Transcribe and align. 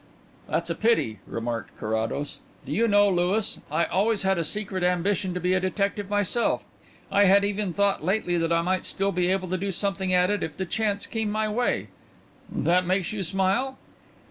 "That's 0.49 0.71
a 0.71 0.73
pity," 0.73 1.19
remarked 1.27 1.77
Carrados. 1.77 2.39
"Do 2.65 2.71
you 2.71 2.87
know, 2.87 3.07
Louis, 3.07 3.59
I 3.69 3.85
always 3.85 4.23
had 4.23 4.39
a 4.39 4.43
secret 4.43 4.81
ambition 4.83 5.35
to 5.35 5.39
be 5.39 5.53
a 5.53 5.59
detective 5.59 6.09
myself. 6.09 6.65
I 7.11 7.25
have 7.25 7.43
even 7.43 7.71
thought 7.71 8.03
lately 8.03 8.35
that 8.37 8.51
I 8.51 8.63
might 8.63 8.87
still 8.87 9.11
be 9.11 9.27
able 9.27 9.47
to 9.49 9.59
do 9.59 9.71
something 9.71 10.11
at 10.11 10.31
it 10.31 10.41
if 10.41 10.57
the 10.57 10.65
chance 10.65 11.05
came 11.05 11.29
my 11.29 11.47
way. 11.47 11.89
That 12.51 12.83
makes 12.87 13.13
you 13.13 13.21
smile?" 13.21 13.77